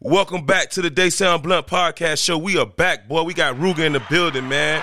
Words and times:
Welcome 0.00 0.46
back 0.46 0.70
to 0.70 0.82
the 0.82 0.90
They 0.90 1.10
Say 1.10 1.26
I'm 1.26 1.40
Blunt 1.40 1.66
Podcast 1.66 2.22
Show. 2.22 2.38
We 2.38 2.58
are 2.58 2.66
back, 2.66 3.08
boy. 3.08 3.22
We 3.22 3.34
got 3.34 3.56
Ruga 3.56 3.80
in 3.80 3.92
the 3.92 4.02
building, 4.10 4.48
man. 4.48 4.82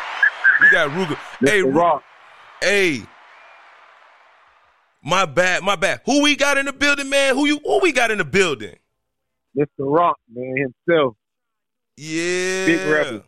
We 0.60 0.70
got 0.70 0.90
Ruga. 0.90 1.18
Hey, 1.40 1.62
Rock. 1.62 2.04
hey. 2.62 3.04
My 5.04 5.26
bad, 5.26 5.64
my 5.64 5.76
bad. 5.76 6.02
Who 6.06 6.22
we 6.22 6.36
got 6.36 6.58
in 6.58 6.66
the 6.66 6.74
building, 6.74 7.10
man? 7.10 7.36
Who 7.36 7.46
you? 7.46 7.60
Who 7.64 7.80
we 7.82 7.92
got 7.92 8.12
in 8.12 8.18
the 8.20 8.26
building? 8.26 8.76
Mr. 9.58 9.68
Rock, 9.80 10.18
man, 10.32 10.56
himself. 10.88 11.16
Yeah, 11.98 12.66
Big 12.66 12.90
Rebel. 12.90 13.24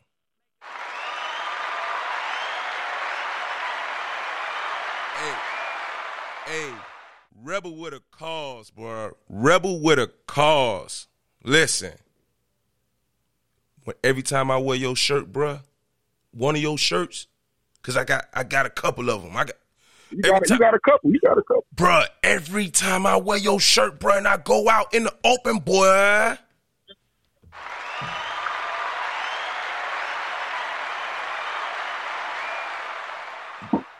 Hey, 5.16 5.36
hey, 6.48 6.74
rebel 7.44 7.76
with 7.76 7.94
a 7.94 8.02
cause, 8.12 8.70
bro. 8.70 9.12
Rebel 9.30 9.80
with 9.82 10.00
a 10.00 10.12
cause. 10.28 11.08
Listen, 11.44 11.92
when 13.84 13.96
every 14.04 14.22
time 14.24 14.50
I 14.50 14.58
wear 14.58 14.78
your 14.78 14.96
shirt, 14.96 15.32
bruh, 15.32 15.60
one 16.32 16.56
of 16.56 16.62
your 16.62 16.78
shirts, 16.78 17.28
cause 17.82 17.98
I 17.98 18.06
got 18.06 18.26
I 18.34 18.44
got 18.44 18.66
a 18.66 18.70
couple 18.70 19.10
of 19.10 19.24
them. 19.24 19.36
I 19.36 19.46
got, 19.46 19.56
You 20.12 20.22
got, 20.22 20.46
time- 20.46 20.56
you 20.56 20.60
got 20.60 20.74
a 20.74 20.80
couple. 20.80 21.12
You 21.12 21.20
got 21.20 21.38
a 21.38 21.44
couple. 21.44 21.66
bruh. 21.76 22.06
Every 22.24 22.70
time 22.70 23.06
I 23.06 23.18
wear 23.18 23.38
your 23.38 23.60
shirt, 23.60 24.00
bruh, 24.00 24.18
and 24.18 24.28
I 24.28 24.38
go 24.38 24.70
out 24.70 24.94
in 24.94 25.04
the 25.04 25.14
open, 25.26 25.60
boy. 25.60 26.38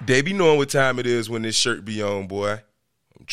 They 0.06 0.22
be 0.22 0.34
knowing 0.34 0.58
what 0.58 0.70
time 0.70 1.00
it 1.00 1.08
is 1.08 1.30
when 1.30 1.44
this 1.44 1.56
shirt 1.56 1.86
be 1.86 2.02
on, 2.02 2.28
boy. 2.28 2.60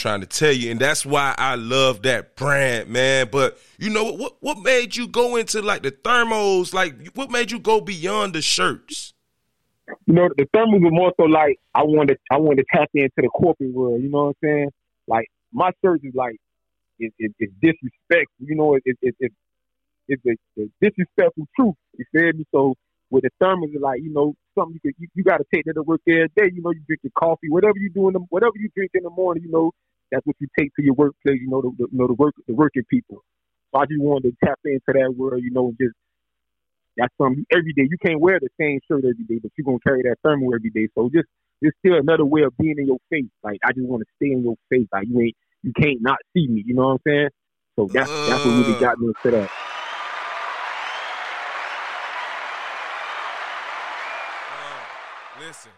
Trying 0.00 0.22
to 0.22 0.26
tell 0.26 0.50
you, 0.50 0.70
and 0.70 0.80
that's 0.80 1.04
why 1.04 1.34
I 1.36 1.56
love 1.56 2.00
that 2.04 2.34
brand, 2.34 2.88
man. 2.88 3.28
But 3.30 3.58
you 3.78 3.90
know 3.90 4.10
what? 4.12 4.38
What, 4.40 4.58
made 4.60 4.96
you 4.96 5.06
go 5.06 5.36
into 5.36 5.60
like 5.60 5.82
the 5.82 5.90
thermos? 5.90 6.72
Like, 6.72 7.08
what 7.14 7.30
made 7.30 7.50
you 7.50 7.58
go 7.58 7.82
beyond 7.82 8.32
the 8.32 8.40
shirts? 8.40 9.12
You 10.06 10.14
know, 10.14 10.30
the 10.38 10.46
thermos 10.54 10.80
were 10.80 10.90
more 10.90 11.12
so 11.20 11.24
like 11.24 11.60
I 11.74 11.82
wanted 11.82 12.16
I 12.32 12.38
wanted 12.38 12.64
to 12.64 12.78
tap 12.78 12.88
into 12.94 13.10
the 13.18 13.28
corporate 13.28 13.74
world, 13.74 14.02
you 14.02 14.08
know 14.08 14.24
what 14.24 14.36
I'm 14.42 14.48
saying? 14.48 14.70
Like 15.06 15.26
my 15.52 15.70
shirt 15.84 16.00
is 16.02 16.14
like 16.14 16.36
it, 16.98 17.12
it, 17.18 17.32
it's 17.38 17.52
disrespectful, 17.60 18.46
you 18.46 18.54
know, 18.54 18.76
it, 18.76 18.82
it, 18.86 18.96
it, 19.02 19.14
it, 19.20 19.32
it's 20.08 20.24
a, 20.24 20.62
a 20.62 20.66
disrespectful 20.80 21.46
truth. 21.54 21.74
You 21.98 22.06
feel 22.10 22.32
me? 22.32 22.46
So 22.52 22.74
with 23.10 23.24
the 23.24 23.30
thermos 23.38 23.68
it's 23.70 23.82
like, 23.82 24.00
you 24.02 24.14
know, 24.14 24.32
something 24.54 24.80
you 24.82 24.92
could 24.92 24.94
you, 24.98 25.08
you 25.14 25.24
gotta 25.24 25.44
take 25.52 25.66
that 25.66 25.74
to 25.74 25.82
work 25.82 26.00
every 26.08 26.28
day, 26.36 26.50
you 26.54 26.62
know, 26.62 26.70
you 26.70 26.80
drink 26.86 27.00
your 27.02 27.12
coffee, 27.18 27.50
whatever 27.50 27.76
you 27.76 27.90
do 27.90 28.08
in 28.08 28.14
the 28.14 28.20
whatever 28.30 28.54
you 28.56 28.70
drink 28.74 28.92
in 28.94 29.02
the 29.02 29.10
morning, 29.10 29.42
you 29.44 29.52
know, 29.52 29.72
that's 30.10 30.26
what 30.26 30.36
you 30.40 30.48
take 30.58 30.74
to 30.76 30.82
your 30.82 30.94
workplace, 30.94 31.38
you 31.40 31.48
know, 31.48 31.62
the, 31.62 31.70
the 31.78 31.86
you 31.92 31.98
know, 31.98 32.06
the 32.06 32.14
work 32.14 32.34
the 32.46 32.54
working 32.54 32.84
people. 32.90 33.22
So 33.72 33.80
I 33.80 33.84
just 33.86 34.00
wanted 34.00 34.30
to 34.30 34.46
tap 34.46 34.58
into 34.64 34.80
that 34.88 35.14
world, 35.16 35.42
you 35.42 35.50
know, 35.50 35.72
just 35.80 35.94
that's 36.96 37.14
something 37.20 37.44
every 37.52 37.72
day. 37.72 37.88
You 37.88 37.96
can't 38.04 38.20
wear 38.20 38.38
the 38.40 38.48
same 38.60 38.80
shirt 38.88 39.04
every 39.04 39.24
day, 39.28 39.38
but 39.42 39.52
you're 39.56 39.64
gonna 39.64 39.78
carry 39.86 40.02
that 40.02 40.16
thermal 40.22 40.54
every 40.54 40.70
day. 40.70 40.88
So 40.94 41.08
just 41.14 41.28
it's 41.62 41.76
still 41.78 41.94
another 41.94 42.24
way 42.24 42.42
of 42.42 42.56
being 42.56 42.76
in 42.78 42.86
your 42.86 42.98
face. 43.10 43.30
Like 43.42 43.58
I 43.64 43.72
just 43.72 43.86
want 43.86 44.02
to 44.02 44.06
stay 44.16 44.32
in 44.32 44.42
your 44.42 44.56
face. 44.70 44.88
Like 44.92 45.06
you 45.08 45.20
ain't 45.20 45.36
you 45.62 45.72
can't 45.80 46.00
not 46.00 46.18
see 46.34 46.48
me. 46.48 46.62
You 46.66 46.74
know 46.74 46.86
what 46.88 46.92
I'm 46.92 46.98
saying? 47.06 47.28
So 47.76 47.88
that's 47.92 48.10
that's 48.26 48.44
what 48.44 48.52
really 48.52 48.76
got 48.80 48.98
me 48.98 49.08
into 49.08 49.36
that. 49.38 49.48
Uh, 54.52 55.40
listen, 55.40 55.72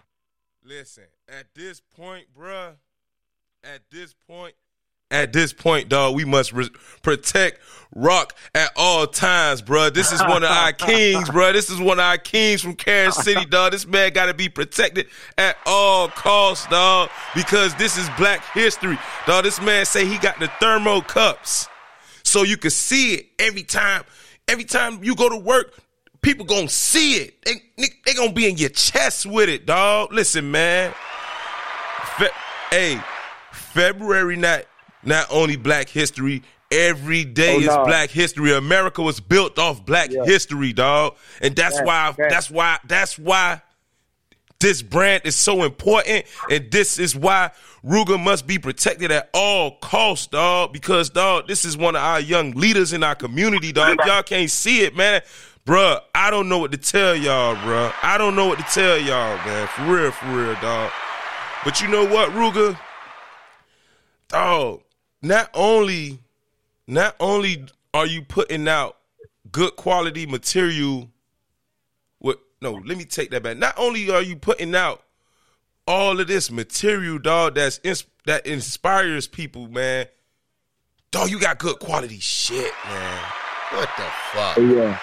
listen. 0.64 1.04
At 1.28 1.54
this 1.54 1.80
point, 1.80 2.26
bruh, 2.36 2.76
at 3.64 3.82
this 3.90 4.14
point, 4.26 4.54
at 5.10 5.32
this 5.32 5.52
point, 5.52 5.88
dog, 5.88 6.16
we 6.16 6.24
must 6.24 6.52
re- 6.52 6.70
protect 7.02 7.60
Rock 7.94 8.34
at 8.54 8.70
all 8.76 9.06
times, 9.06 9.60
bruh. 9.60 9.92
This 9.92 10.10
is 10.10 10.20
one 10.22 10.42
of 10.42 10.50
our 10.50 10.72
kings, 10.72 11.28
bruh. 11.28 11.52
This 11.52 11.70
is 11.70 11.78
one 11.78 11.98
of 11.98 12.04
our 12.04 12.16
kings 12.18 12.62
from 12.62 12.74
Kansas 12.74 13.22
City, 13.22 13.44
dog. 13.44 13.72
This 13.72 13.86
man 13.86 14.12
got 14.12 14.26
to 14.26 14.34
be 14.34 14.48
protected 14.48 15.06
at 15.36 15.56
all 15.66 16.08
costs, 16.08 16.66
dog, 16.66 17.10
because 17.34 17.74
this 17.74 17.98
is 17.98 18.08
Black 18.16 18.42
History, 18.52 18.98
dog. 19.26 19.44
This 19.44 19.60
man 19.60 19.84
say 19.84 20.06
he 20.06 20.18
got 20.18 20.40
the 20.40 20.48
thermo 20.58 21.02
cups, 21.02 21.68
so 22.24 22.42
you 22.42 22.56
can 22.56 22.70
see 22.70 23.14
it 23.14 23.26
every 23.38 23.62
time. 23.62 24.04
Every 24.48 24.64
time 24.64 25.04
you 25.04 25.14
go 25.14 25.28
to 25.28 25.36
work, 25.36 25.78
people 26.22 26.46
gonna 26.46 26.68
see 26.68 27.16
it. 27.16 27.42
They, 27.44 27.62
they, 27.76 27.88
they 28.06 28.14
gonna 28.14 28.32
be 28.32 28.48
in 28.48 28.56
your 28.56 28.70
chest 28.70 29.26
with 29.26 29.48
it, 29.48 29.66
dog. 29.66 30.12
Listen, 30.12 30.50
man. 30.50 30.94
Fe- 32.18 32.28
hey, 32.70 33.00
February 33.72 34.36
not 34.36 34.64
not 35.02 35.26
only 35.30 35.56
Black 35.56 35.88
History. 35.88 36.42
Every 36.70 37.24
day 37.26 37.56
Oh, 37.56 37.60
is 37.60 37.66
no. 37.66 37.84
Black 37.84 38.08
History. 38.08 38.54
America 38.54 39.02
was 39.02 39.20
built 39.20 39.58
off 39.58 39.84
Black 39.84 40.10
Yeah. 40.10 40.24
History, 40.24 40.72
dog, 40.72 41.16
and 41.42 41.54
that's 41.54 41.78
why. 41.82 42.12
facts. 42.16 42.32
That's 42.32 42.50
why. 42.50 42.78
That's 42.86 43.18
why 43.18 43.60
this 44.58 44.80
brand 44.80 45.22
is 45.26 45.36
so 45.36 45.64
important, 45.64 46.24
and 46.50 46.70
this 46.70 46.98
is 46.98 47.14
why 47.14 47.50
Ruga 47.84 48.18
must 48.18 48.46
be 48.46 48.58
protected 48.58 49.10
at 49.10 49.28
all 49.34 49.72
costs, 49.82 50.28
dog. 50.28 50.72
Because, 50.72 51.10
dog, 51.10 51.46
this 51.46 51.66
is 51.66 51.76
one 51.76 51.94
of 51.94 52.00
our 52.02 52.20
young 52.20 52.52
leaders 52.52 52.94
in 52.94 53.02
our 53.02 53.16
community, 53.16 53.72
dog. 53.72 53.98
If 54.00 54.06
y'all 54.06 54.22
can't 54.22 54.50
see 54.50 54.80
it, 54.82 54.96
man, 54.96 55.20
bruh, 55.66 56.00
I 56.14 56.30
don't 56.30 56.48
know 56.48 56.56
what 56.58 56.70
to 56.72 56.78
tell 56.78 57.14
y'all, 57.14 57.54
bruh. 57.56 57.92
I 58.02 58.16
don't 58.16 58.34
know 58.34 58.46
what 58.46 58.58
to 58.58 58.64
tell 58.64 58.96
y'all, 58.96 59.36
man. 59.44 59.66
For 59.76 59.82
real, 59.84 60.10
for 60.12 60.26
real, 60.26 60.54
dog. 60.62 60.90
But 61.64 61.82
you 61.82 61.88
know 61.88 62.06
what, 62.06 62.30
Ruga? 62.30 62.78
Dog, 64.32 64.82
not 65.20 65.50
only, 65.54 66.18
not 66.86 67.14
only 67.20 67.66
are 67.94 68.06
you 68.06 68.22
putting 68.22 68.66
out 68.66 68.96
good 69.50 69.76
quality 69.76 70.26
material 70.26 71.10
what 72.18 72.40
no, 72.60 72.72
let 72.72 72.96
me 72.96 73.04
take 73.04 73.30
that 73.30 73.42
back. 73.42 73.58
Not 73.58 73.74
only 73.76 74.10
are 74.10 74.22
you 74.22 74.36
putting 74.36 74.74
out 74.74 75.02
all 75.86 76.18
of 76.18 76.26
this 76.26 76.50
material, 76.50 77.18
dog, 77.18 77.56
that's 77.56 77.80
ins- 77.84 78.06
that 78.24 78.46
inspires 78.46 79.26
people, 79.26 79.68
man. 79.68 80.06
Dog, 81.10 81.30
you 81.30 81.38
got 81.38 81.58
good 81.58 81.78
quality 81.78 82.20
shit, 82.20 82.72
man. 82.86 83.24
What 83.72 83.90
the 83.96 84.04
fuck? 84.32 84.54
So, 84.56 84.62
yeah. 84.62 84.98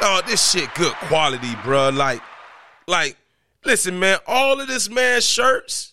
Dog, 0.00 0.26
this 0.26 0.50
shit 0.50 0.72
good 0.74 0.94
quality, 0.94 1.48
bruh. 1.56 1.94
Like, 1.94 2.22
like, 2.86 3.16
listen, 3.64 3.98
man, 3.98 4.18
all 4.26 4.60
of 4.60 4.68
this 4.68 4.88
man 4.88 5.20
shirts. 5.20 5.92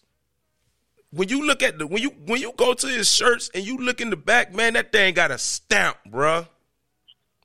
When 1.15 1.29
you 1.29 1.47
look 1.47 1.63
at 1.63 1.79
the 1.79 1.87
when 1.87 2.01
you 2.01 2.09
when 2.25 2.41
you 2.41 2.51
go 2.57 2.73
to 2.73 2.87
his 2.87 3.09
shirts 3.09 3.49
and 3.55 3.65
you 3.65 3.77
look 3.77 4.01
in 4.01 4.09
the 4.09 4.17
back, 4.17 4.53
man, 4.53 4.73
that 4.73 4.91
thing 4.91 5.13
got 5.13 5.31
a 5.31 5.37
stamp, 5.37 5.95
bruh. 6.09 6.45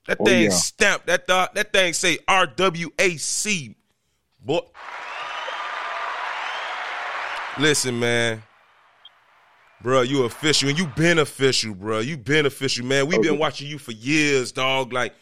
That 0.07 0.17
Oh, 0.19 0.25
thing 0.25 0.43
yeah. 0.43 0.49
stamped. 0.49 1.07
That 1.07 1.25
th- 1.25 1.49
that 1.53 1.71
thing 1.71 1.93
say 1.93 2.17
RWAC. 2.27 3.75
Boy. 4.43 4.59
Listen, 7.57 7.99
man. 7.99 8.43
Bruh, 9.83 10.07
you 10.07 10.23
official 10.25 10.69
and 10.69 10.77
you 10.77 10.87
been 10.87 11.17
official, 11.19 11.73
bruh. 11.73 12.05
You 12.05 12.17
been 12.17 12.45
official, 12.45 12.85
man. 12.85 13.07
We've 13.07 13.21
been 13.21 13.39
watching 13.39 13.67
you 13.67 13.77
for 13.77 13.93
years, 13.93 14.51
dog. 14.51 14.91
Like 14.93 15.15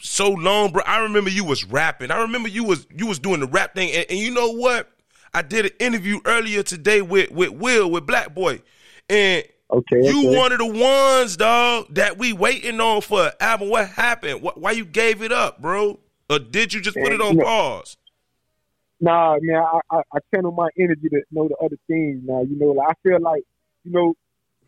so 0.00 0.28
long, 0.30 0.72
bro. 0.72 0.82
I 0.86 0.98
remember 0.98 1.30
you 1.30 1.44
was 1.44 1.64
rapping. 1.64 2.10
I 2.10 2.20
remember 2.20 2.48
you 2.48 2.64
was 2.64 2.86
you 2.94 3.06
was 3.06 3.18
doing 3.18 3.40
the 3.40 3.46
rap 3.46 3.74
thing. 3.74 3.90
And, 3.92 4.06
and 4.10 4.18
you 4.18 4.30
know 4.30 4.50
what? 4.50 4.90
I 5.34 5.42
did 5.42 5.66
an 5.66 5.72
interview 5.78 6.20
earlier 6.24 6.62
today 6.62 7.02
with 7.02 7.30
with 7.30 7.50
Will 7.50 7.90
with 7.90 8.06
Black 8.06 8.34
Boy, 8.34 8.62
and 9.08 9.44
Okay. 9.72 9.96
you 10.02 10.28
okay. 10.28 10.38
one 10.38 10.52
of 10.52 10.58
the 10.58 10.66
ones, 10.66 11.36
dog, 11.36 11.86
that 11.94 12.18
we 12.18 12.32
waiting 12.32 12.80
on 12.80 13.00
for 13.00 13.26
an 13.26 13.32
album. 13.40 13.70
What 13.70 13.88
happened? 13.88 14.42
What, 14.42 14.60
why 14.60 14.72
you 14.72 14.84
gave 14.84 15.22
it 15.22 15.32
up, 15.32 15.60
bro? 15.60 15.98
Or 16.30 16.38
did 16.38 16.72
you 16.72 16.80
just 16.80 16.96
put 16.96 17.12
it 17.12 17.20
on 17.20 17.36
pause? 17.36 17.96
Nah, 19.00 19.36
man, 19.40 19.62
I, 19.62 19.80
I, 19.90 20.02
I 20.12 20.18
channel 20.32 20.52
my 20.52 20.68
energy 20.78 21.08
to 21.08 21.22
know 21.32 21.48
the 21.48 21.56
other 21.56 21.76
things 21.88 22.22
now. 22.24 22.42
You 22.42 22.56
know, 22.56 22.68
like, 22.68 22.88
I 22.90 22.92
feel 23.02 23.20
like, 23.20 23.42
you 23.84 23.92
know, 23.92 24.14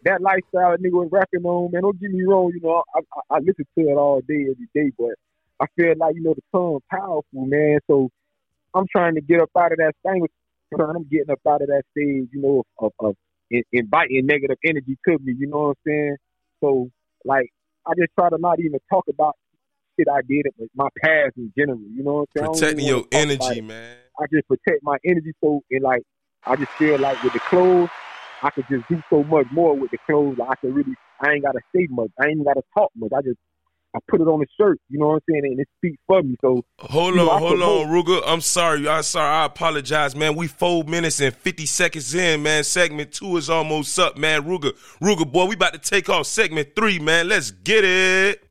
that 0.04 0.20
lifestyle 0.20 0.76
nigga 0.76 0.92
was 0.92 1.08
rapping 1.12 1.44
on, 1.44 1.70
man, 1.70 1.82
don't 1.82 2.00
get 2.00 2.10
me 2.10 2.22
wrong, 2.24 2.50
you 2.52 2.60
know, 2.60 2.82
I, 2.94 2.98
I, 2.98 3.36
I 3.36 3.38
listen 3.38 3.66
to 3.78 3.84
it 3.84 3.94
all 3.94 4.20
day, 4.20 4.46
every 4.50 4.68
day, 4.74 4.92
but 4.98 5.14
I 5.60 5.66
feel 5.76 5.94
like, 5.96 6.16
you 6.16 6.22
know, 6.22 6.34
the 6.34 6.42
song 6.52 6.80
powerful, 6.90 7.24
man. 7.32 7.78
So 7.86 8.10
I'm 8.74 8.86
trying 8.90 9.14
to 9.14 9.20
get 9.20 9.40
up 9.40 9.50
out 9.56 9.72
of 9.72 9.78
that 9.78 9.94
thing. 10.02 10.26
I'm 10.74 11.04
getting 11.10 11.30
up 11.30 11.40
out 11.48 11.62
of 11.62 11.68
that 11.68 11.82
stage, 11.92 12.28
you 12.32 12.42
know, 12.42 12.62
of, 12.78 12.92
of, 13.00 13.08
of 13.08 13.16
in- 13.50 13.62
inviting 13.72 14.26
negative 14.26 14.58
energy 14.64 14.96
to 15.08 15.18
me, 15.22 15.34
you 15.38 15.46
know 15.46 15.58
what 15.58 15.68
I'm 15.68 15.74
saying? 15.86 16.16
So, 16.60 16.90
like, 17.24 17.48
I 17.86 17.92
just 17.98 18.10
try 18.18 18.30
to 18.30 18.38
not 18.38 18.58
even 18.58 18.80
talk 18.90 19.04
about 19.08 19.36
shit 19.98 20.08
I 20.08 20.20
did, 20.28 20.46
but 20.58 20.68
my 20.74 20.88
past 21.02 21.36
in 21.36 21.52
general, 21.56 21.78
you 21.78 22.02
know 22.02 22.26
what 22.26 22.42
I'm 22.42 22.42
saying? 22.42 22.52
Protecting 22.54 22.86
your 22.86 22.96
wanna 22.96 23.06
talk 23.06 23.36
about 23.36 23.50
energy, 23.52 23.60
man. 23.62 23.96
I 24.18 24.24
just 24.32 24.48
protect 24.48 24.82
my 24.82 24.96
energy 25.04 25.32
so 25.42 25.62
and 25.70 25.82
like 25.82 26.02
I 26.46 26.56
just 26.56 26.70
feel 26.72 26.98
like 26.98 27.22
with 27.22 27.32
the 27.32 27.40
clothes, 27.40 27.90
I 28.42 28.50
could 28.50 28.64
just 28.70 28.88
do 28.88 29.02
so 29.10 29.24
much 29.24 29.46
more 29.52 29.74
with 29.74 29.90
the 29.90 29.98
clothes. 30.06 30.36
Like 30.38 30.50
I 30.50 30.54
can 30.56 30.74
really 30.74 30.94
I 31.20 31.32
ain't 31.32 31.44
gotta 31.44 31.60
say 31.74 31.86
much. 31.90 32.10
I 32.20 32.28
ain't 32.28 32.44
gotta 32.44 32.62
talk 32.76 32.90
much. 32.96 33.10
I 33.16 33.22
just 33.22 33.38
I 33.96 33.98
put 34.08 34.20
it 34.20 34.24
on 34.28 34.40
his 34.40 34.50
shirt, 34.60 34.78
you 34.90 34.98
know 34.98 35.06
what 35.08 35.14
I'm 35.14 35.20
saying, 35.30 35.42
and 35.46 35.60
it 35.60 35.68
speaks 35.78 35.96
for 36.06 36.22
me. 36.22 36.36
So 36.42 36.62
Hold 36.80 37.14
You 37.14 37.20
know, 37.22 37.30
on, 37.30 37.38
hold 37.40 37.52
on, 37.62 37.86
promote- 37.88 38.06
Ruga. 38.06 38.22
I'm 38.26 38.42
sorry. 38.42 38.86
I'm 38.86 39.02
sorry. 39.02 39.26
I 39.34 39.46
apologize, 39.46 40.14
man. 40.14 40.36
We 40.36 40.48
four 40.48 40.84
minutes 40.84 41.20
and 41.20 41.34
50 41.34 41.64
seconds 41.64 42.14
in, 42.14 42.42
man. 42.42 42.62
Segment 42.64 43.12
two 43.12 43.36
is 43.38 43.48
almost 43.48 43.98
up, 43.98 44.18
man. 44.18 44.42
Ruga, 44.42 44.72
Ruga, 45.00 45.30
boy, 45.30 45.46
we 45.46 45.54
about 45.54 45.72
to 45.72 45.78
take 45.78 46.10
off 46.10 46.26
segment 46.26 46.76
three, 46.76 46.98
man. 46.98 47.28
Let's 47.28 47.50
get 47.50 47.84
it. 47.84 48.42